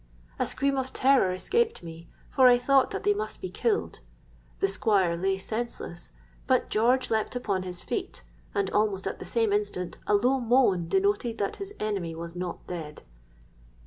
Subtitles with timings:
[0.39, 3.99] "A scream of terror escaped me; for I thought that they must be killed.
[4.59, 6.11] The Squire lay senseless;
[6.47, 11.37] but George leapt upon his feet—and almost at the same instant a low moan denoted
[11.37, 13.03] that his enemy was not dead.